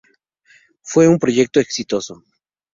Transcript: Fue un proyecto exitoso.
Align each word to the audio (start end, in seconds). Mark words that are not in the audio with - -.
Fue 0.81 1.07
un 1.07 1.19
proyecto 1.19 1.59
exitoso. 1.59 2.23